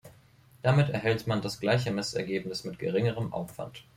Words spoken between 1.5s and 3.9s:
gleiche Messergebnis mit geringerem Aufwand.